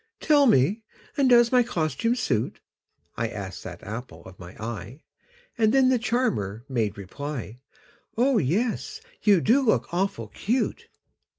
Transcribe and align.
"Tell 0.19 0.47
me 0.47 0.81
and 1.15 1.29
does 1.29 1.51
my 1.51 1.61
costume 1.61 2.15
suit?" 2.15 2.59
I 3.17 3.27
asked 3.27 3.63
that 3.65 3.83
apple 3.83 4.23
of 4.23 4.39
my 4.39 4.53
eye 4.59 5.03
And 5.59 5.71
then 5.71 5.89
the 5.89 5.99
charmer 5.99 6.65
made 6.67 6.97
reply, 6.97 7.59
"Oh, 8.17 8.39
yes, 8.39 8.99
you 9.21 9.41
do 9.41 9.61
look 9.61 9.93
awful 9.93 10.29
cute!" 10.29 10.87